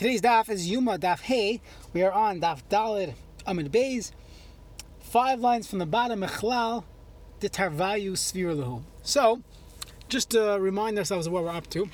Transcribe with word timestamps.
Today's 0.00 0.22
daf 0.22 0.48
is 0.48 0.66
Yoma 0.66 0.98
Daf 0.98 1.20
Hey. 1.20 1.60
We 1.92 2.02
are 2.02 2.10
on 2.10 2.40
Daf 2.40 2.62
Dalid 2.70 3.12
Amid 3.46 3.70
Bays. 3.70 4.12
Five 4.98 5.40
lines 5.40 5.68
from 5.68 5.78
the 5.78 5.84
bottom, 5.84 6.22
Mechlal, 6.22 6.84
the 7.40 7.50
Tarvayu 7.50 8.12
Svirlahu. 8.12 8.80
So, 9.02 9.42
just 10.08 10.30
to 10.30 10.56
remind 10.58 10.96
ourselves 10.96 11.26
of 11.26 11.34
what 11.34 11.44
we're 11.44 11.50
up 11.50 11.68
to, 11.72 11.90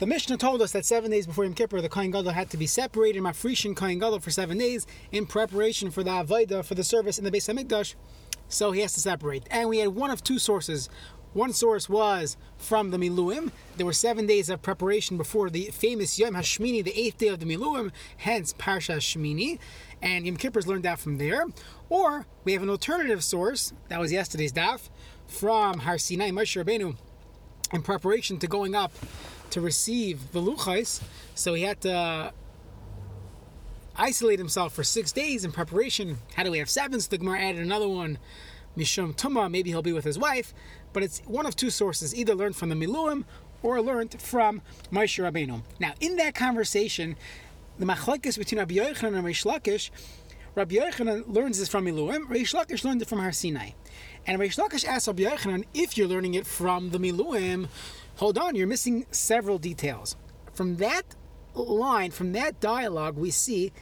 the 0.00 0.06
Mishnah 0.06 0.38
told 0.38 0.60
us 0.60 0.72
that 0.72 0.84
seven 0.84 1.12
days 1.12 1.28
before 1.28 1.44
Yom 1.44 1.54
Kippur, 1.54 1.80
the 1.80 1.88
Kohen 1.88 2.10
Gadol 2.10 2.32
had 2.32 2.50
to 2.50 2.56
be 2.56 2.66
separated, 2.66 3.22
Mafrishin 3.22 3.76
Kohen 3.76 4.00
Gadol, 4.00 4.18
for 4.18 4.32
seven 4.32 4.58
days 4.58 4.84
in 5.12 5.24
preparation 5.24 5.92
for 5.92 6.02
the 6.02 6.10
Avodah, 6.10 6.64
for 6.64 6.74
the 6.74 6.82
service 6.82 7.16
in 7.16 7.24
the 7.24 7.30
Beis 7.30 7.48
Hamikdash. 7.48 7.94
So 8.48 8.72
he 8.72 8.80
has 8.80 8.92
to 8.94 9.00
separate. 9.00 9.44
And 9.52 9.68
we 9.68 9.78
had 9.78 9.90
one 9.90 10.10
of 10.10 10.24
two 10.24 10.40
sources. 10.40 10.88
One 11.36 11.52
source 11.52 11.86
was 11.86 12.38
from 12.56 12.92
the 12.92 12.96
Miluim. 12.96 13.52
There 13.76 13.84
were 13.84 13.92
seven 13.92 14.26
days 14.26 14.48
of 14.48 14.62
preparation 14.62 15.18
before 15.18 15.50
the 15.50 15.66
famous 15.66 16.18
Yom 16.18 16.32
Hashmini, 16.32 16.82
the 16.82 16.98
eighth 16.98 17.18
day 17.18 17.28
of 17.28 17.40
the 17.40 17.44
Miluim, 17.44 17.92
hence 18.16 18.54
Parsha 18.54 18.96
Shmini. 18.96 19.58
And 20.00 20.24
Yom 20.24 20.38
Kippur's 20.38 20.66
learned 20.66 20.84
that 20.84 20.98
from 20.98 21.18
there. 21.18 21.44
Or 21.90 22.24
we 22.44 22.54
have 22.54 22.62
an 22.62 22.70
alternative 22.70 23.22
source, 23.22 23.74
that 23.88 24.00
was 24.00 24.12
yesterday's 24.12 24.50
daf, 24.50 24.88
from 25.26 25.80
Har 25.80 25.98
Sinai, 25.98 26.30
Moshe 26.30 26.56
Rabbeinu, 26.56 26.96
in 27.70 27.82
preparation 27.82 28.38
to 28.38 28.46
going 28.46 28.74
up 28.74 28.92
to 29.50 29.60
receive 29.60 30.32
the 30.32 30.40
Luchais. 30.40 31.02
So 31.34 31.52
he 31.52 31.64
had 31.64 31.82
to 31.82 32.32
isolate 33.94 34.38
himself 34.38 34.72
for 34.72 34.84
six 34.84 35.12
days 35.12 35.44
in 35.44 35.52
preparation. 35.52 36.16
How 36.34 36.44
do 36.44 36.50
we 36.50 36.60
have 36.60 36.70
seven? 36.70 36.98
So 36.98 37.10
the 37.10 37.18
Gemara 37.18 37.40
added 37.40 37.60
another 37.60 37.88
one, 37.88 38.16
Mishum 38.76 39.16
Tuma. 39.16 39.50
Maybe 39.50 39.70
he'll 39.70 39.82
be 39.82 39.92
with 39.92 40.04
his 40.04 40.18
wife. 40.18 40.54
But 40.92 41.02
it's 41.02 41.20
one 41.26 41.46
of 41.46 41.56
two 41.56 41.70
sources: 41.70 42.14
either 42.14 42.34
learned 42.34 42.56
from 42.56 42.68
the 42.68 42.74
Miluim 42.74 43.24
or 43.62 43.80
learned 43.80 44.20
from 44.20 44.62
Moshe 44.92 45.22
Rabbeinu. 45.22 45.62
Now, 45.80 45.94
in 46.00 46.16
that 46.16 46.34
conversation, 46.34 47.16
the 47.78 47.86
machlekes 47.86 48.38
between 48.38 48.58
Rabbi 48.58 48.74
Yochanan 48.74 49.16
and 49.16 49.24
Reish 49.24 49.44
Lakish, 49.44 49.90
Rabbi 50.54 50.76
Yochanan 50.76 51.24
learns 51.26 51.58
this 51.58 51.68
from 51.68 51.84
Miluim. 51.86 52.26
Reish 52.28 52.54
Lakish 52.54 52.84
learned 52.84 53.02
it 53.02 53.08
from 53.08 53.18
Har 53.18 53.32
Sinai. 53.32 53.70
And 54.26 54.40
Reish 54.40 54.58
Lakish 54.58 54.84
asks 54.84 55.06
Rabbi 55.08 55.24
Yochanan, 55.24 55.64
if 55.74 55.98
you're 55.98 56.08
learning 56.08 56.34
it 56.34 56.46
from 56.46 56.90
the 56.90 56.98
Miluim, 56.98 57.68
hold 58.16 58.38
on, 58.38 58.54
you're 58.54 58.66
missing 58.66 59.06
several 59.10 59.58
details. 59.58 60.16
From 60.52 60.76
that 60.76 61.14
line, 61.54 62.10
from 62.10 62.32
that 62.32 62.60
dialogue, 62.60 63.16
we 63.16 63.30
see 63.30 63.72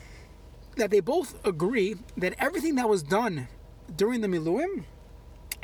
that 0.76 0.90
they 0.90 1.00
both 1.00 1.44
agree 1.46 1.96
that 2.16 2.34
everything 2.38 2.74
that 2.74 2.88
was 2.88 3.02
done 3.02 3.48
during 3.94 4.20
the 4.20 4.28
Miluim 4.28 4.84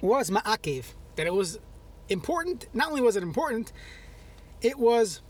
was 0.03 0.31
ma'akev, 0.31 0.85
that 1.17 1.27
it 1.27 1.35
was 1.35 1.59
important. 2.09 2.69
Not 2.73 2.89
only 2.89 3.01
was 3.01 3.17
it 3.17 3.23
important, 3.23 3.73
it 4.63 4.79
was 4.79 5.23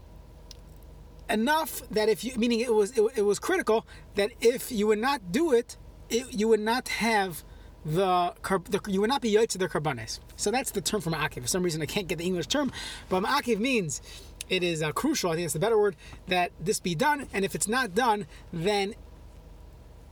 enough 1.29 1.83
that 1.91 2.09
if 2.09 2.25
you, 2.25 2.35
meaning 2.37 2.61
it 2.61 2.75
was 2.75 2.97
it, 2.99 3.03
it 3.17 3.23
was 3.23 3.39
critical 3.39 3.87
that 4.17 4.31
if 4.41 4.73
you 4.73 4.87
would 4.89 4.99
not 4.99 5.33
do 5.33 5.53
it, 5.53 5.77
it 6.09 6.33
you 6.33 6.49
would 6.49 6.61
not 6.61 6.89
have 6.89 7.45
the, 7.85 8.35
the 8.69 8.81
you 8.89 9.01
would 9.01 9.09
not 9.09 9.23
be 9.23 9.47
to 9.47 9.59
the 9.59 9.69
karbanes. 9.69 10.19
So 10.37 10.51
that's 10.51 10.71
the 10.71 10.81
term 10.81 11.01
for 11.01 11.11
ma'akev. 11.11 11.43
For 11.43 11.49
some 11.49 11.63
reason, 11.63 11.81
I 11.83 11.87
can't 11.87 12.09
get 12.09 12.19
the 12.19 12.25
English 12.25 12.49
term, 12.49 12.73
but 13.09 13.23
ma'akev 13.23 13.59
means 13.59 14.03
it 14.49 14.63
is 14.63 14.83
uh, 14.83 14.93
crucial. 14.93 15.31
I 15.31 15.37
think 15.37 15.45
it's 15.45 15.55
the 15.55 15.61
better 15.61 15.79
word 15.79 15.97
that 16.27 16.51
this 16.61 16.81
be 16.81 16.95
done, 16.95 17.27
and 17.33 17.45
if 17.45 17.55
it's 17.55 17.69
not 17.69 17.95
done, 17.95 18.27
then 18.53 18.95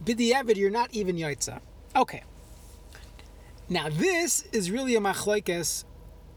b'di'evid 0.04 0.56
you're 0.56 0.70
not 0.70 0.94
even 0.94 1.16
yaitza. 1.16 1.60
Okay. 1.94 2.22
Now 3.70 3.88
this 3.90 4.44
is 4.52 4.70
really 4.70 4.96
a 4.96 5.00
machlokes 5.00 5.84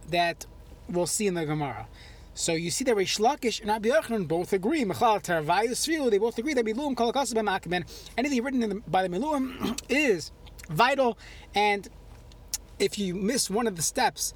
that 0.10 0.46
we'll 0.90 1.08
see 1.08 1.28
in 1.28 1.34
the 1.34 1.46
Gemara. 1.46 1.88
So 2.34 2.54
you 2.54 2.72
see 2.72 2.84
that 2.86 2.96
Reish 2.96 3.20
Lakish 3.20 3.62
and 3.62 3.70
Rabbi 3.70 3.90
Yochanan 3.90 4.28
both 4.28 4.52
agree. 4.52 4.84
Mechal 4.84 5.22
Tarvayu 5.24 6.09
they 6.09 6.18
both 6.18 6.38
agree 6.38 6.54
that 6.54 6.66
Miluim 6.66 6.96
Kol 6.96 7.14
Akasaben 7.14 7.86
Anything 8.18 8.44
written 8.44 8.59
the, 8.59 8.82
by 8.88 9.08
the 9.08 9.09
Miluim 9.09 9.80
is 9.90 10.32
vital, 10.70 11.18
and 11.56 11.88
if 12.80 12.98
you 12.98 13.14
miss 13.16 13.50
one 13.50 13.68
of 13.68 13.75
the 13.75 13.81
steps 13.81 14.34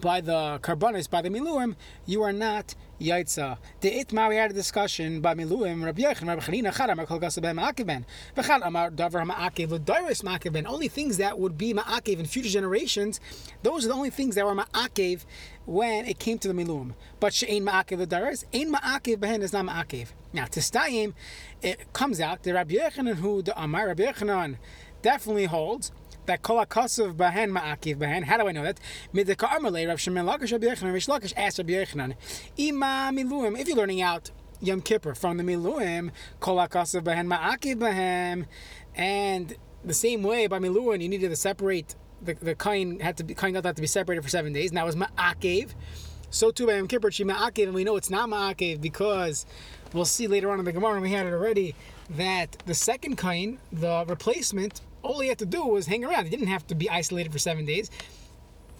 by 0.00 0.20
the 0.20 0.58
karbanis, 0.62 1.08
by 1.08 1.22
the 1.22 1.28
miluim, 1.28 1.76
you 2.06 2.22
are 2.22 2.32
not 2.32 2.74
yaitza. 3.00 3.58
The 3.80 3.90
itma 3.90 4.28
we 4.28 4.36
had 4.36 4.50
a 4.50 4.54
discussion 4.54 5.20
by 5.20 5.34
miluim. 5.34 5.84
Rabbi 5.84 6.02
Yechon, 6.02 6.28
Rabbi 6.28 6.42
Chanina, 6.42 6.76
Chad 6.76 6.90
Amar 6.90 7.06
Kol 7.06 7.20
Gasabem 7.20 7.60
Ma'akiben, 7.60 8.04
V'chad 8.36 8.60
Amar 8.64 8.90
Davar 8.90 9.28
Ma'akiv 9.28 9.70
L'Doris 9.70 10.22
Ma'akiben. 10.22 10.66
Only 10.66 10.88
things 10.88 11.16
that 11.18 11.38
would 11.38 11.58
be 11.58 11.74
Ma'akiv 11.74 12.18
in 12.18 12.26
future 12.26 12.48
generations. 12.48 13.20
Those 13.62 13.84
are 13.84 13.88
the 13.88 13.94
only 13.94 14.10
things 14.10 14.34
that 14.34 14.44
were 14.44 14.54
Ma'akiv 14.54 15.24
when 15.66 16.06
it 16.06 16.18
came 16.18 16.38
to 16.38 16.48
the 16.48 16.54
miluim. 16.54 16.94
But 17.20 17.34
she'ain 17.34 17.64
Ma'akiv 17.64 17.98
L'Doris, 17.98 18.44
ain 18.52 18.72
Ma'akiv 18.72 19.16
behen 19.18 19.42
is 19.42 19.52
not 19.52 19.66
Ma'akiv. 19.66 20.08
Now 20.32 20.46
to 20.46 20.60
Stayim, 20.60 21.12
it 21.60 21.92
comes 21.92 22.20
out 22.20 22.42
the 22.42 22.54
Rabbi 22.54 22.74
Yechanan 22.74 23.16
who 23.16 23.42
the 23.42 23.60
Amar 23.60 23.88
Rabbi 23.88 24.04
Yechanan 24.04 24.56
definitely 25.02 25.46
holds 25.46 25.92
that 26.26 26.42
kol 26.42 26.64
akasav 26.64 27.14
bahen 27.14 27.56
ma'akiv 27.56 27.96
bahen. 27.96 28.24
How 28.24 28.36
do 28.38 28.48
I 28.48 28.52
know 28.52 28.62
that? 28.62 28.78
Midika 29.14 29.48
amalei 29.48 29.88
Rav 29.88 30.00
Shimon 30.00 30.26
Lakish 30.26 30.52
Rabbi 30.52 30.66
Yechanan 30.66 30.92
Reish 30.92 31.08
Lakish 31.08 31.32
asked 31.36 31.58
Rabbi 31.58 31.84
Ima 32.56 33.10
miluim. 33.12 33.58
If 33.58 33.68
you're 33.68 33.76
learning 33.76 34.02
out 34.02 34.30
Yom 34.60 34.80
Kippur 34.80 35.14
from 35.14 35.36
the 35.36 35.44
miluim, 35.44 36.10
kol 36.40 36.56
bahen 36.56 37.26
ma'akiv 37.26 37.76
bahen, 37.76 38.46
and 38.94 39.56
the 39.84 39.94
same 39.94 40.22
way 40.22 40.46
by 40.46 40.58
miluim 40.58 41.02
you 41.02 41.08
needed 41.08 41.28
to 41.30 41.36
separate 41.36 41.96
the 42.22 42.34
the 42.34 42.54
kain 42.54 43.00
had 43.00 43.16
to 43.16 43.24
be 43.24 43.34
kain 43.34 43.54
had 43.54 43.76
to 43.76 43.82
be 43.82 43.86
separated 43.86 44.22
for 44.22 44.28
seven 44.28 44.52
days. 44.52 44.70
And 44.70 44.76
that 44.76 44.86
was 44.86 44.96
ma'akiv. 44.96 45.70
So 46.30 46.50
too 46.50 46.66
by 46.66 46.76
Yom 46.76 46.88
Kippur, 46.88 47.10
she 47.10 47.24
ma'akiv, 47.24 47.64
and 47.64 47.74
we 47.74 47.84
know 47.84 47.96
it's 47.96 48.10
not 48.10 48.28
ma'akiv 48.28 48.80
because 48.80 49.44
we'll 49.92 50.04
see 50.04 50.26
later 50.26 50.50
on 50.50 50.58
in 50.58 50.64
the 50.64 50.72
Gemara, 50.72 51.00
we 51.00 51.10
had 51.10 51.26
it 51.26 51.32
already, 51.32 51.74
that 52.10 52.56
the 52.64 52.74
second 52.74 53.16
kain, 53.18 53.58
the 53.72 54.04
replacement, 54.08 54.80
all 55.02 55.20
he 55.20 55.28
had 55.28 55.38
to 55.38 55.46
do 55.46 55.64
was 55.64 55.86
hang 55.86 56.04
around. 56.04 56.24
He 56.24 56.30
didn't 56.30 56.48
have 56.48 56.66
to 56.68 56.74
be 56.74 56.88
isolated 56.88 57.32
for 57.32 57.38
seven 57.38 57.64
days. 57.64 57.90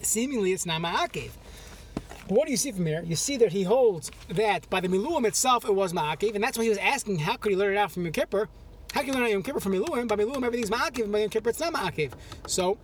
Seemingly, 0.00 0.52
it's 0.52 0.66
not 0.66 0.80
ma'akev. 0.80 1.30
What 2.28 2.46
do 2.46 2.50
you 2.50 2.56
see 2.56 2.72
from 2.72 2.86
here? 2.86 3.02
You 3.04 3.16
see 3.16 3.36
that 3.38 3.52
he 3.52 3.64
holds 3.64 4.10
that 4.28 4.68
by 4.70 4.80
the 4.80 4.88
miluim 4.88 5.26
itself 5.26 5.64
it 5.64 5.74
was 5.74 5.92
ma'akev, 5.92 6.34
and 6.34 6.42
that's 6.42 6.56
why 6.56 6.64
he 6.64 6.70
was 6.70 6.78
asking 6.78 7.18
how 7.18 7.36
could 7.36 7.50
he 7.50 7.56
learn 7.56 7.74
it 7.74 7.76
out 7.76 7.92
from 7.92 8.04
Yom 8.04 8.12
Kippur? 8.12 8.48
How 8.92 9.00
can 9.00 9.12
you 9.12 9.20
learn 9.20 9.30
Yom 9.30 9.42
Kippur 9.42 9.60
from 9.60 9.72
miluim? 9.72 10.08
By 10.08 10.16
miluim 10.16 10.44
everything's 10.44 10.70
ma'akev, 10.70 11.10
by 11.10 11.20
Yom 11.20 11.30
Kippur 11.30 11.50
it's 11.50 11.60
not 11.60 11.72
ma'akev. 11.72 12.12
So 12.46 12.78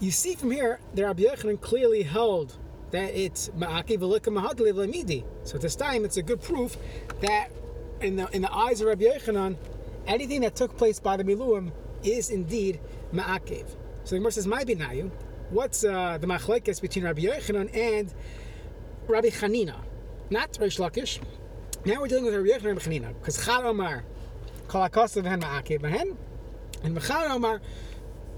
you 0.00 0.10
see 0.10 0.34
from 0.34 0.50
here 0.50 0.80
that 0.94 1.02
Rabbi 1.02 1.22
Yochanan 1.22 1.60
clearly 1.60 2.02
held 2.02 2.56
that 2.90 3.14
it's 3.14 3.50
ma'akev 3.50 3.98
lemidi. 3.98 5.24
So 5.44 5.58
this 5.58 5.76
time 5.76 6.04
it's 6.04 6.16
a 6.16 6.22
good 6.22 6.42
proof 6.42 6.76
that 7.20 7.48
in 8.00 8.16
the 8.16 8.28
in 8.34 8.42
the 8.42 8.52
eyes 8.52 8.80
of 8.80 8.86
Rabbi 8.88 9.04
Yochanan, 9.04 9.56
anything 10.06 10.40
that 10.40 10.56
took 10.56 10.76
place 10.76 10.98
by 10.98 11.16
the 11.16 11.24
miluim 11.24 11.72
is 12.02 12.30
indeed 12.30 12.80
ma'akev. 13.12 13.66
So 14.04 14.10
the 14.10 14.16
Gemara 14.16 14.32
says, 14.32 14.46
"My 14.46 14.64
binayu." 14.64 15.10
What's 15.50 15.82
uh, 15.82 16.18
the 16.18 16.26
machlekes 16.26 16.78
between 16.80 17.06
Rabbi 17.06 17.22
Yochanan 17.22 17.74
and 17.74 18.12
Rabbi 19.06 19.28
Chanina? 19.28 19.76
Not 20.28 20.52
Reish 20.52 20.78
Lakish. 20.78 21.22
Now 21.86 22.00
we're 22.00 22.08
dealing 22.08 22.26
with 22.26 22.34
Rabbi 22.34 22.48
Yochanan 22.48 22.56
and 22.56 22.64
Rabbi 22.66 22.80
Chanina 22.80 23.14
because 23.18 23.44
Chad 23.44 23.64
Omar 23.64 24.04
kol 24.68 24.86
akasav 24.86 25.24
hen 25.24 25.40
ma'akev 25.40 25.80
behen, 25.80 26.16
and 26.82 26.96
Mechad 26.96 27.30
Omar 27.30 27.60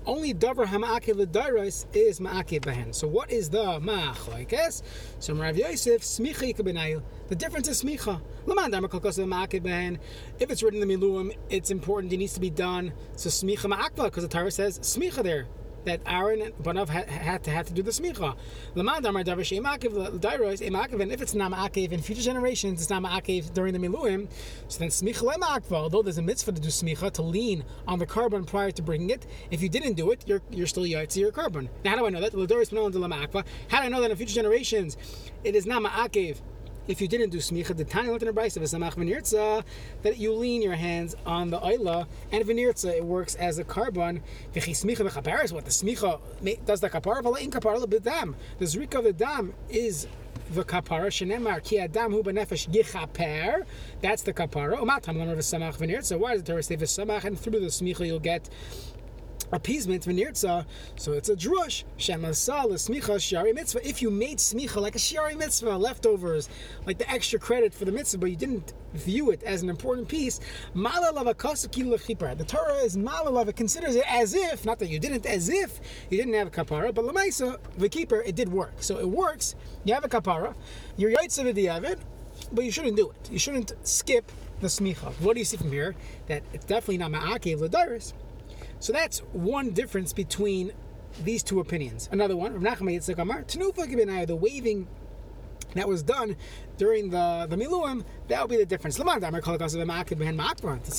only 0.07 0.35
davar 0.35 0.67
hama'akev 0.67 1.17
l'dairos 1.17 1.87
is 1.95 2.21
ma'akev 2.21 2.63
behen. 2.63 2.95
So 2.95 3.07
what 3.07 3.31
is 3.31 3.51
the 3.51 3.81
machlekes? 3.81 4.83
So 5.19 5.35
Rav 5.35 5.57
Yosef 5.57 6.03
smicha. 6.03 7.03
The 7.29 7.35
difference 7.37 7.69
is 7.69 7.83
smicha. 7.83 8.21
Laman 8.47 8.71
damar 8.71 8.89
kolkos 8.89 9.19
ma'akev 9.19 9.63
behen. 9.63 9.99
If 10.39 10.51
it's 10.51 10.63
written 10.63 10.83
in 10.83 10.89
the 10.89 10.97
miluim, 10.97 11.37
it's 11.49 11.71
important. 11.71 12.13
It 12.13 12.19
needs 12.19 12.35
to 12.35 12.41
be 12.41 12.51
done. 12.51 12.93
So 13.17 13.29
smicha 13.29 13.73
ma'akva 13.73 14.05
because 14.05 14.23
the 14.23 14.29
Torah 14.29 14.51
says 14.51 14.79
smicha 14.81 15.23
there 15.23 15.47
that 15.85 16.01
Aaron 16.07 16.43
and 16.43 16.55
Banav 16.59 16.89
had, 16.89 17.09
had, 17.09 17.45
to 17.45 17.51
had 17.51 17.67
to 17.67 17.73
do 17.73 17.83
the 17.83 17.91
smicha. 17.91 18.37
Lamad 18.75 19.05
Amar 19.05 19.23
Davish 19.25 19.59
Emakiv 19.59 20.21
Dairos 20.21 20.61
Emakiv, 20.67 21.01
and 21.01 21.13
if 21.13 21.21
it's 21.23 21.35
not 21.35 21.77
in 21.77 22.01
future 22.01 22.23
generations, 22.23 22.81
it's 22.81 22.91
not 22.91 23.03
during 23.55 23.73
the 23.73 23.79
Miluim, 23.79 24.29
so 24.69 24.79
then 24.79 24.89
smicha 24.89 25.23
lemakva. 25.23 25.73
Although 25.73 26.03
there's 26.03 26.19
a 26.19 26.23
mitzvah 26.23 26.53
to 26.53 26.61
do 26.61 26.69
smicha 26.69 27.11
to 27.13 27.23
lean 27.23 27.65
on 27.87 27.99
the 27.99 28.07
carbon 28.07 28.45
prior 28.45 28.71
to 28.71 28.83
bringing 28.83 29.11
it, 29.11 29.27
if 29.51 29.63
you 29.63 29.69
didn't 29.69 29.95
do 29.95 30.11
it, 30.11 30.25
you're 30.27 30.43
you're 30.51 30.67
still 30.67 30.85
yaitzi 30.85 31.17
your 31.17 31.33
carbon. 31.33 31.69
Now 31.85 31.91
how 31.91 31.97
do 31.99 32.07
I 32.07 32.11
know 32.11 32.21
that? 32.21 32.33
How 33.69 33.81
do 33.81 33.87
I 33.87 33.89
know 33.89 34.01
that 34.01 34.11
in 34.11 34.17
future 34.17 34.35
generations 34.35 34.97
it 35.45 35.55
is 35.55 35.67
not? 35.67 35.81
If 36.89 37.01
you 37.01 37.09
didn't 37.09 37.31
do 37.31 37.39
smicha, 37.39 37.77
the 37.77 37.85
tiny 37.85 38.09
a 38.09 38.19
brisa 38.19 38.59
v'samach 38.59 38.95
v'nirtza 38.95 39.63
that 40.03 40.19
you 40.19 40.33
lean 40.33 40.63
your 40.63 40.75
hands 40.75 41.15
on 41.27 41.51
the 41.51 41.59
oila 41.59 42.07
and 42.33 42.45
v'nirtza 42.45 42.97
it 42.97 43.05
works 43.05 43.35
as 43.37 43.59
a 43.59 43.65
carbon. 43.65 44.23
V'chi 44.55 44.73
smicha 44.73 45.45
is 45.45 45.53
what 45.53 45.65
the 45.65 45.71
smicha 45.71 46.21
does 46.65 46.81
the 46.81 46.91
kapara 46.91 47.23
v'la 47.23 47.41
in 47.41 47.51
kapara 47.51 47.79
b'dam. 47.85 48.35
The 48.59 48.65
zrika 48.65 48.97
of 48.97 49.05
the 49.05 49.13
dam 49.13 49.55
is 49.69 50.07
the 50.53 50.65
kapara 50.65 51.09
shenemar 51.09 51.63
ki 51.63 51.79
adam 51.79 52.13
hu 52.13 52.23
benefesh 52.23 52.69
yichaper. 52.69 53.65
That's 54.01 54.23
the 54.23 54.33
kapara. 54.33 54.79
Umatam 54.79 55.17
lemar 55.17 55.37
v'samach 55.37 55.79
v'nirtza. 55.79 56.19
Why 56.19 56.33
does 56.33 56.43
the 56.43 56.53
Torah 56.53 56.63
say 56.63 56.77
v'samach 56.77 57.25
and 57.25 57.39
through 57.39 57.61
the 57.61 57.67
smicha 57.67 58.07
you'll 58.07 58.19
get 58.19 58.49
appeasement 59.53 60.05
v'nirtza, 60.05 60.65
so 60.97 61.13
it's 61.13 61.29
a 61.29 61.37
drush 61.37 61.85
shemasa 61.99 62.65
l'smicha 62.65 63.17
shiari 63.17 63.55
mitzvah. 63.55 63.87
If 63.87 64.03
you 64.03 64.11
made 64.11 64.39
smicha 64.39 64.81
like 64.81 64.95
a 64.95 64.99
shiari 64.99 65.37
mitzvah, 65.37 65.77
leftovers, 65.77 66.49
like 66.87 66.99
the 66.99 67.11
extra 67.11 67.39
credit 67.39 67.75
for 67.75 67.85
the 67.85 67.93
mitzvah, 67.93 68.19
but 68.19 68.31
you 68.31 68.37
didn't 68.37 68.75
view 68.95 69.31
it 69.31 69.43
as 69.43 69.63
an 69.63 69.71
important 69.71 70.09
piece, 70.09 70.41
the 70.75 72.45
Torah 72.47 72.75
is 72.77 72.97
malalav. 72.97 73.49
It 73.49 73.57
considers 73.57 73.97
it 73.97 74.05
as 74.09 74.35
if, 74.35 74.65
not 74.65 74.79
that 74.79 74.89
you 74.89 74.99
didn't, 74.99 75.27
as 75.27 75.49
if 75.49 75.81
you 76.11 76.19
didn't 76.19 76.35
have 76.35 76.49
a 76.49 76.51
kapara, 76.51 76.95
but 76.95 77.05
lemaisa 77.05 77.59
the 77.79 77.89
keeper, 77.89 78.21
it 78.23 78.35
did 78.35 78.49
work. 78.51 78.75
So 78.81 78.99
it 78.99 79.09
works. 79.09 79.55
You 79.85 79.95
have 79.95 80.05
a 80.05 80.09
kapara, 80.09 80.55
you're 80.97 81.13
yaitzav 81.13 81.85
it, 81.85 81.99
but 82.53 82.65
you 82.65 82.71
shouldn't 82.71 82.97
do 82.97 83.11
it. 83.11 83.31
You 83.31 83.39
shouldn't 83.39 83.73
skip 83.83 84.31
the 84.61 84.69
smicha. 84.69 85.13
What 85.21 85.35
do 85.35 85.39
you 85.39 85.45
see 85.45 85.57
from 85.57 85.73
here? 85.73 85.95
That 86.27 86.43
it's 86.53 86.65
definitely 86.65 86.99
not 86.99 87.13
ma'akev 87.13 87.61
l'dairis. 87.61 88.13
So 88.81 88.93
that's 88.93 89.19
one 89.33 89.71
difference 89.71 90.13
between 90.13 90.73
these 91.23 91.43
two 91.43 91.61
opinions. 91.61 92.09
Another 92.11 92.37
one, 92.37 92.61
Rav 92.61 92.81
Amar, 92.81 93.43
Tenufa 93.45 94.27
the 94.27 94.37
waving 94.37 94.89
that 95.75 95.87
was 95.87 96.03
done 96.03 96.37
during 96.79 97.11
the 97.11 97.47
the 97.49 97.57
miluim, 97.57 98.05
that 98.29 98.41
would 98.41 98.51
be 98.51 98.57
the 98.57 98.67
difference. 98.67 98.97
Since 98.97 99.07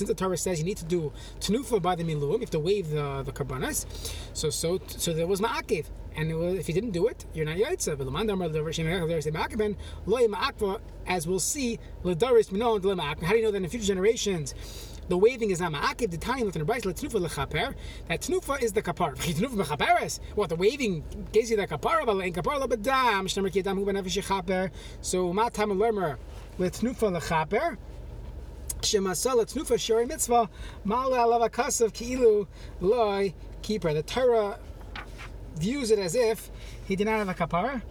the 0.07 0.13
Torah 0.16 0.38
says 0.38 0.60
you 0.60 0.66
need 0.66 0.78
to 0.78 0.86
do 0.86 1.12
tenufa 1.39 1.81
by 1.81 1.95
the 1.95 2.04
miluim, 2.04 2.33
you 2.36 2.39
have 2.42 2.51
to 2.51 2.60
wave 2.60 2.89
the 2.89 3.24
the 3.24 3.31
karbanas. 3.31 3.86
So 4.33 4.50
so 4.50 4.80
so 4.88 5.13
there 5.13 5.28
was 5.28 5.42
ma'akev, 5.42 5.88
and 6.16 6.38
was, 6.38 6.56
if 6.56 6.68
you 6.68 6.74
didn't 6.74 6.92
do 6.92 7.07
it, 7.07 7.25
you're 7.33 7.45
not 7.45 7.57
yaitza. 7.57 7.98
As 11.07 11.28
we'll 11.28 11.39
see, 11.39 11.80
how 12.04 12.13
do 12.13 12.19
you 13.38 13.44
know 13.44 13.51
that 13.51 13.57
in 13.57 13.69
future 13.69 13.86
generations? 13.86 14.54
The 15.11 15.17
waving 15.17 15.51
is 15.51 15.59
not 15.59 15.73
ma'akiv. 15.73 16.09
The 16.09 16.17
time 16.17 16.45
with 16.45 16.53
the 16.53 16.61
brayz 16.61 16.83
letnufa 16.83 17.27
lechaper. 17.27 17.75
That 18.07 18.21
tnufa 18.21 18.63
is 18.63 18.71
the 18.71 18.81
kapar. 18.81 19.11
What 20.35 20.47
the 20.47 20.55
waving 20.55 21.03
gives 21.33 21.51
you 21.51 21.57
the 21.57 21.67
kapar, 21.67 22.05
but 22.05 22.17
in 22.19 22.31
kapara 22.31 22.65
lebedam. 22.65 23.25
Shnemer 23.25 23.51
ki 23.51 23.59
adam 23.59 23.77
hu 23.77 23.85
benefesh 23.85 24.21
yechaper. 24.21 24.71
So 25.01 25.33
ma 25.33 25.49
tam 25.49 25.77
learner 25.77 26.17
letnufa 26.57 27.19
lechaper. 27.19 27.77
Shemasa 28.79 29.35
letnufa 29.35 29.77
shari 29.77 30.05
mitzvah. 30.05 30.49
Ma'ale 30.85 31.17
alav 31.17 31.49
akasav 31.49 31.91
ki'ilu 31.91 32.47
loy 32.79 33.33
keeper. 33.61 33.93
The 33.93 34.03
Torah 34.03 34.59
views 35.57 35.91
it 35.91 35.99
as 35.99 36.15
if 36.15 36.49
he 36.85 36.95
did 36.95 37.07
not 37.07 37.17
have 37.17 37.27
a 37.27 37.33
kapara. 37.33 37.81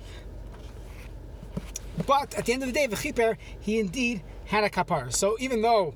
But 2.06 2.34
at 2.34 2.46
the 2.46 2.54
end 2.54 2.62
of 2.62 2.68
the 2.70 2.72
day, 2.72 2.86
the 2.86 3.36
he 3.60 3.78
indeed 3.78 4.22
had 4.46 4.64
a 4.64 4.70
kapara. 4.70 5.14
So 5.14 5.36
even 5.38 5.60
though 5.60 5.94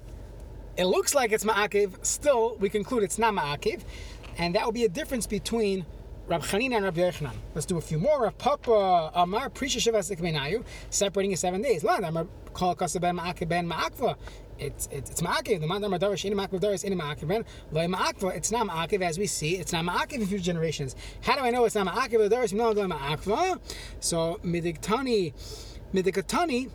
it 0.77 0.87
looks 0.87 1.15
like 1.15 1.33
it's 1.33 1.45
ma'akiv, 1.45 2.05
still 2.05 2.57
we 2.59 2.69
conclude 2.69 3.03
it's 3.03 3.19
not 3.19 3.35
ma'akiv, 3.35 3.83
and 4.39 4.55
that 4.55 4.65
will 4.65 4.73
be 4.73 4.85
a 4.85 4.89
difference 4.89 5.27
between 5.27 5.87
Rab 6.27 6.43
Chanina 6.43 6.77
and 6.77 6.85
Rab 6.85 6.97
Yochanan. 6.97 7.35
Let's 7.55 7.67
do 7.67 7.77
a 7.77 7.83
few 7.83 7.99
more. 7.99 8.23
Rab 8.23 8.39
Papa 8.39 9.11
Amar 9.15 9.51
Prisha 9.51 9.79
Menayu, 10.21 10.65
separating 10.91 11.33
in 11.33 11.37
seven 11.37 11.61
days. 11.61 11.85
Lan 11.85 12.03
Amar 12.03 12.27
Kol 12.55 12.75
Kasaben 12.75 13.19
Ma'akiv 13.21 13.49
Ben 13.49 13.69
Ma'akva. 13.69 14.17
It's 14.59 14.89
it's 14.91 15.11
it's 15.11 15.21
ma'akiv. 15.21 15.61
The 15.61 15.67
Darish 15.99 16.25
in 16.25 16.33
Ma'akiv 16.33 16.61
Darish 16.61 16.85
in 16.85 16.99
Ma'akiv 16.99 17.29
Ben. 17.29 17.45
It's 18.35 18.51
not 18.51 18.69
ma'akiv 18.69 19.03
as 19.03 19.19
we 19.19 19.27
see. 19.27 19.57
It's 19.57 19.73
not 19.73 19.85
ma'akiv 19.85 20.15
in 20.15 20.27
future 20.27 20.45
generations. 20.45 20.97
How 21.23 21.35
do 21.35 21.43
I 21.43 21.51
know 21.51 21.65
it's 21.65 21.75
not 21.75 21.87
ma'akiv? 21.89 23.61
So 24.01 24.41
Midigtani 24.45 25.33
Midigtani 25.93 26.71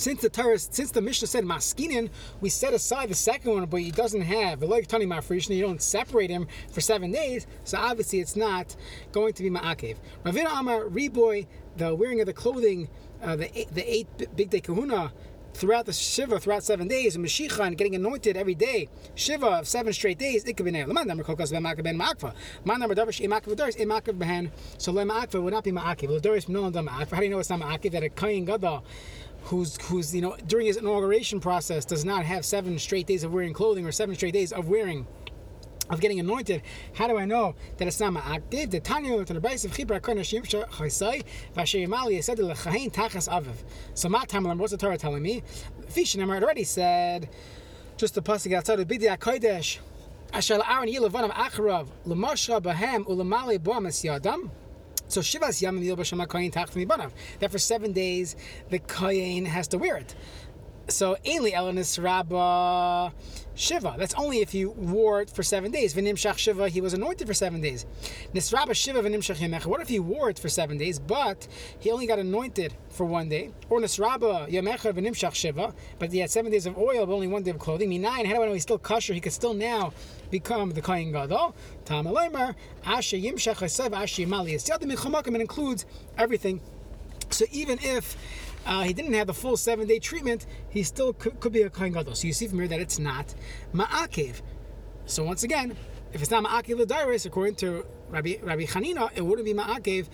since 0.00 0.22
the 0.22 0.30
Torah, 0.30 0.58
since 0.58 0.90
the 0.90 1.02
Mishnah 1.02 1.28
said 1.28 1.44
maskinin, 1.44 2.08
we 2.40 2.48
set 2.48 2.72
aside 2.72 3.10
the 3.10 3.14
second 3.14 3.52
one, 3.52 3.66
but 3.66 3.80
he 3.80 3.90
doesn't 3.90 4.22
have 4.22 4.62
like 4.62 4.86
Tani 4.86 5.04
Mafrishna. 5.04 5.54
You 5.54 5.62
don't 5.62 5.82
separate 5.82 6.30
him 6.30 6.46
for 6.72 6.80
seven 6.80 7.12
days, 7.12 7.46
so 7.64 7.76
obviously 7.78 8.20
it's 8.20 8.34
not 8.34 8.74
going 9.12 9.34
to 9.34 9.42
be 9.42 9.50
ma'akev. 9.50 9.96
Ravina 10.24 10.58
Amar 10.58 10.84
Reboy, 10.84 11.46
the 11.76 11.94
wearing 11.94 12.20
of 12.20 12.26
the 12.26 12.32
clothing, 12.32 12.88
uh, 13.22 13.36
the 13.36 13.58
eight, 13.58 13.74
the 13.74 13.94
eight 13.94 14.34
big 14.34 14.48
day 14.48 14.60
kahuna 14.60 15.12
throughout 15.52 15.84
the 15.84 15.92
Shiva, 15.92 16.40
throughout 16.40 16.62
seven 16.64 16.88
days, 16.88 17.16
and 17.16 17.24
Mashiach 17.24 17.58
and 17.66 17.76
getting 17.76 17.94
anointed 17.94 18.36
every 18.36 18.54
day, 18.54 18.88
Shiva 19.14 19.46
of 19.46 19.68
seven 19.68 19.92
straight 19.92 20.18
days, 20.18 20.44
it 20.44 20.56
could 20.56 20.64
be 20.64 20.70
Man 20.70 21.06
number 21.06 21.24
kokas 21.24 21.50
ben 21.50 21.62
makav 21.62 21.82
ben 21.82 21.98
makva. 21.98 22.32
Man 22.64 22.80
number 22.80 22.94
davish 22.94 23.20
imakav 23.20 23.54
doris 23.54 23.76
imakav 23.76 24.16
behen. 24.16 24.50
So 24.78 24.92
le 24.92 25.04
makva 25.04 25.42
would 25.42 25.52
not 25.52 25.64
be 25.64 25.72
ma'akiv. 25.72 26.08
Le 26.08 26.20
doris 26.20 26.48
no 26.48 26.70
makva. 26.70 27.10
How 27.10 27.18
do 27.18 27.24
you 27.24 27.30
know 27.30 27.38
it's 27.38 27.50
not 27.50 27.60
ma'akiv? 27.60 27.92
That 27.92 28.02
a 28.02 28.08
kain 28.08 28.46
gadol 28.46 28.84
who's 29.44 29.80
who's 29.86 30.14
you 30.14 30.20
know 30.20 30.36
during 30.46 30.66
his 30.66 30.76
inauguration 30.76 31.40
process 31.40 31.84
does 31.84 32.04
not 32.04 32.24
have 32.24 32.44
seven 32.44 32.78
straight 32.78 33.06
days 33.06 33.24
of 33.24 33.32
wearing 33.32 33.52
clothing 33.52 33.86
or 33.86 33.92
seven 33.92 34.14
straight 34.14 34.32
days 34.32 34.52
of 34.52 34.68
wearing 34.68 35.06
of 35.90 36.00
getting 36.00 36.20
anointed, 36.20 36.62
how 36.94 37.08
do 37.08 37.18
I 37.18 37.24
know 37.24 37.56
that 37.78 37.88
it's 37.88 37.98
not 37.98 38.12
ma'aktiv? 38.12 38.70
The 38.70 38.78
Tanya 38.78 39.14
learned 39.16 39.26
the 39.26 39.40
base 39.40 39.64
of 39.64 39.72
Chibra 39.72 40.00
Karna 40.00 40.20
Shimsha 40.20 40.68
Chaisai 40.68 41.24
Vasher 41.56 41.84
Yamali 41.84 42.22
said 42.22 42.36
the 42.38 42.44
Lechahin 42.44 42.92
Tachas 42.92 43.28
Aviv. 43.28 43.56
So 43.94 44.08
my 44.08 44.24
time 44.24 44.44
what's 44.58 44.70
the 44.70 44.78
Torah 44.78 44.96
telling 44.96 45.22
me? 45.22 45.42
Fishin 45.88 46.22
already 46.22 46.64
said 46.64 47.28
just 47.96 48.14
the 48.14 48.22
pasuk 48.22 48.54
outside 48.54 48.80
of 48.80 48.88
Bidi 48.88 49.08
Kodesh. 49.18 49.78
Ashal 50.32 50.62
Aaron 50.68 50.88
Yilavan 50.88 51.24
of 51.24 51.30
Acharav 51.32 51.88
Lamashra 52.06 52.62
Bahem 52.62 53.04
Ulamali 53.06 53.58
Boamas 53.58 54.04
Yadam. 54.04 54.50
So 55.10 55.22
Shivas 55.22 55.60
Yamim 55.60 55.84
Yilbashama 55.84 56.28
Koyin 56.28 56.52
Tachtim 56.52 56.86
Banav. 56.86 57.10
That 57.40 57.50
for 57.50 57.58
seven 57.58 57.92
days 57.92 58.36
the 58.70 58.78
Koyin 58.78 59.44
has 59.44 59.66
to 59.68 59.78
wear 59.78 59.96
it. 59.96 60.14
So 60.88 61.16
Eli 61.24 61.50
Rabba 61.98 63.12
Shiva. 63.54 63.94
That's 63.98 64.14
only 64.14 64.38
if 64.38 64.54
you 64.54 64.70
wore 64.70 65.20
it 65.20 65.30
for 65.30 65.42
seven 65.42 65.70
days. 65.70 65.94
V'nimshach 65.94 66.38
Shiva, 66.38 66.68
he 66.68 66.80
was 66.80 66.94
anointed 66.94 67.26
for 67.26 67.34
seven 67.34 67.60
days. 67.60 67.84
Nisraba 68.34 68.74
Shiva 68.74 69.02
v'nimshach 69.02 69.36
Yamecha. 69.36 69.66
What 69.66 69.80
if 69.80 69.88
he 69.88 70.00
wore 70.00 70.30
it 70.30 70.38
for 70.38 70.48
seven 70.48 70.78
days, 70.78 70.98
but 70.98 71.46
he 71.78 71.90
only 71.90 72.06
got 72.06 72.18
anointed 72.18 72.72
for 72.88 73.04
one 73.04 73.28
day? 73.28 73.50
Or 73.68 73.80
Nisraba 73.80 74.48
Yamecha 74.50 74.92
v'nimshach 74.94 75.34
Shiva, 75.34 75.74
but 75.98 76.10
he 76.10 76.18
had 76.18 76.30
seven 76.30 76.50
days 76.50 76.66
of 76.66 76.78
oil, 76.78 77.04
but 77.06 77.12
only 77.12 77.28
one 77.28 77.42
day 77.42 77.50
of 77.50 77.58
clothing. 77.58 77.90
Nine. 78.00 78.24
how 78.24 78.36
do 78.36 78.42
I 78.42 78.46
know 78.46 78.54
he's 78.54 78.62
still 78.62 78.78
kosher? 78.78 79.12
He 79.12 79.20
could 79.20 79.32
still 79.32 79.54
now 79.54 79.92
become 80.30 80.70
the 80.70 80.80
Kohen 80.80 81.12
Gadol. 81.12 81.54
Tam 81.84 82.06
Asher 82.06 83.16
Yimshach 83.16 83.56
Hasev, 83.56 83.92
Asher 83.92 84.22
Yimali. 84.22 84.54
It 85.34 85.40
includes 85.40 85.86
everything. 86.16 86.60
So 87.30 87.44
even 87.52 87.78
if 87.82 88.16
uh, 88.66 88.82
he 88.82 88.92
didn't 88.92 89.14
have 89.14 89.26
the 89.26 89.34
full 89.34 89.56
seven 89.56 89.86
day 89.86 89.98
treatment, 89.98 90.46
he 90.68 90.82
still 90.82 91.12
could, 91.12 91.40
could 91.40 91.52
be 91.52 91.62
a 91.62 91.70
Kohen 91.70 91.92
Gadol. 91.92 92.14
So 92.14 92.26
you 92.26 92.32
see 92.32 92.46
from 92.46 92.58
here 92.58 92.68
that 92.68 92.80
it's 92.80 92.98
not 92.98 93.34
Ma'akev. 93.74 94.42
So 95.06 95.24
once 95.24 95.42
again, 95.42 95.76
if 96.12 96.20
it's 96.20 96.30
not 96.30 96.44
Ma'akev 96.44 96.84
Ladiris, 96.84 97.26
according 97.26 97.56
to 97.56 97.86
Rabbi, 98.08 98.36
Rabbi 98.42 98.64
Chanina, 98.64 99.10
it 99.14 99.22
wouldn't 99.22 99.46
be 99.46 99.54
Ma'akev 99.54 100.08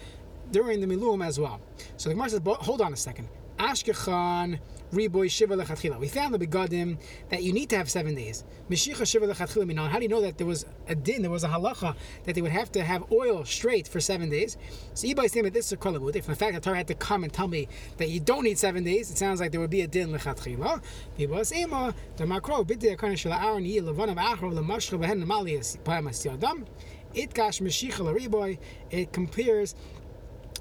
during 0.51 0.81
the 0.81 0.87
Miluim 0.87 1.25
as 1.25 1.41
well. 1.41 1.61
So 1.97 2.09
the 2.09 2.15
Gemara 2.15 2.31
says, 2.31 2.41
hold 2.45 2.81
on 2.81 2.93
a 2.93 2.97
second. 2.97 3.29
Ashkechan 3.59 4.59
Riboy 4.93 5.31
Shiva 5.31 5.57
Lechatchila. 5.57 5.99
We 5.99 6.09
found 6.09 6.35
the 6.35 6.47
begadim 6.47 6.99
that 7.31 7.43
you 7.43 7.53
need 7.53 7.71
to 7.71 7.77
have 7.77 7.91
seven 7.91 8.15
days. 8.15 8.45
Mishicha 8.71 9.07
Shiva 9.07 9.27
Lechatchila 9.27 9.67
Minan. 9.67 9.91
How 9.91 9.99
do 9.99 10.05
you 10.05 10.09
know 10.09 10.21
that 10.21 10.39
there 10.39 10.47
was 10.47 10.65
a 10.89 10.95
din, 10.95 11.23
there 11.23 11.31
was 11.31 11.43
a 11.43 11.49
halacha 11.49 11.97
that 12.25 12.35
they 12.35 12.43
would 12.43 12.53
have 12.53 12.71
to 12.73 12.85
have 12.85 13.11
oil 13.11 13.45
straight 13.45 13.89
for 13.89 13.99
seven 14.01 14.31
days? 14.31 14.57
So 14.95 15.09
Abaye 15.09 15.31
saying 15.31 15.45
that 15.45 15.55
this 15.55 15.67
is 15.67 15.73
a 15.73 15.77
kolabud. 15.77 16.15
If 16.15 16.29
in 16.29 16.35
fact 16.35 16.55
the 16.55 16.61
Torah 16.61 16.77
had 16.77 16.89
to 16.89 16.95
come 16.95 17.25
and 17.25 17.33
tell 17.33 17.49
me 17.49 17.69
that 17.97 18.11
you 18.11 18.21
don't 18.21 18.45
need 18.45 18.59
seven 18.59 18.85
days, 18.85 19.11
it 19.11 19.19
sounds 19.19 19.41
like 19.41 19.53
there 19.53 19.61
would 19.61 19.71
be 19.71 19.81
a 19.81 19.89
din 19.89 20.11
Lechatchila. 20.11 20.83
Vibas 21.19 21.53
Ema, 21.57 21.95
the 22.17 22.25
Makro, 22.25 22.67
Bidya 22.67 22.99
Kana 22.99 23.15
Shala 23.15 23.43
Aaron 23.43 23.65
Yi 23.65 23.81
Levanav 23.81 24.17
Achro 24.17 24.53
Lemashcha 24.53 24.99
Behen 24.99 25.25
Namalias 25.25 25.79
Payamas 25.79 26.25
Yadam. 26.25 26.67
Itgash 27.15 27.63
Meshicha 27.63 28.05
Lariboy. 28.05 28.59
It 28.91 29.13
compares 29.13 29.75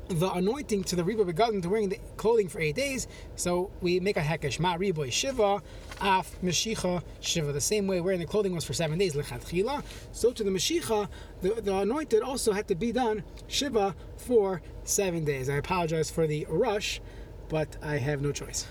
the 0.07 0.31
anointing 0.31 0.83
to 0.85 0.95
the 0.95 1.03
Riba 1.03 1.29
Begadim 1.29 1.61
to 1.61 1.69
wearing 1.69 1.89
the 1.89 1.99
clothing 2.17 2.47
for 2.47 2.59
eight 2.59 2.75
days. 2.75 3.07
So 3.35 3.71
we 3.81 3.99
make 3.99 4.17
a 4.17 4.21
hekesh 4.21 4.59
ma 4.59 4.77
riboy 4.77 5.11
shiva 5.11 5.61
af 6.01 6.35
meshicha 6.43 7.03
shiva. 7.21 7.51
The 7.51 7.61
same 7.61 7.87
way 7.87 8.01
wearing 8.01 8.19
the 8.19 8.25
clothing 8.25 8.53
was 8.53 8.63
for 8.63 8.73
seven 8.73 8.97
days 8.97 9.15
lechatchila. 9.15 9.83
So 10.11 10.31
to 10.31 10.43
the 10.43 10.51
meshicha, 10.51 11.09
the, 11.41 11.61
the 11.61 11.75
anointed 11.75 12.21
also 12.21 12.51
had 12.51 12.67
to 12.67 12.75
be 12.75 12.91
done 12.91 13.23
shiva 13.47 13.95
for 14.17 14.61
seven 14.83 15.25
days. 15.25 15.49
I 15.49 15.55
apologize 15.55 16.09
for 16.11 16.27
the 16.27 16.45
rush, 16.49 17.01
but 17.49 17.77
I 17.81 17.97
have 17.97 18.21
no 18.21 18.31
choice. 18.31 18.67